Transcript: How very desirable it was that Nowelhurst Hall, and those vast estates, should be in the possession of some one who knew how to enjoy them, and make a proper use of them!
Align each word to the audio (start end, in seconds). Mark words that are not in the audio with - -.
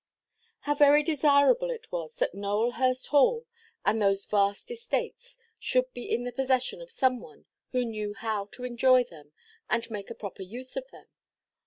How 0.61 0.73
very 0.73 1.03
desirable 1.03 1.69
it 1.69 1.91
was 1.91 2.15
that 2.17 2.33
Nowelhurst 2.33 3.09
Hall, 3.09 3.45
and 3.85 4.01
those 4.01 4.25
vast 4.25 4.71
estates, 4.71 5.37
should 5.59 5.93
be 5.93 6.11
in 6.11 6.23
the 6.23 6.31
possession 6.31 6.81
of 6.81 6.89
some 6.89 7.19
one 7.19 7.45
who 7.71 7.85
knew 7.85 8.15
how 8.15 8.45
to 8.53 8.63
enjoy 8.63 9.03
them, 9.03 9.31
and 9.69 9.87
make 9.91 10.09
a 10.09 10.15
proper 10.15 10.41
use 10.41 10.75
of 10.75 10.89
them! 10.89 11.05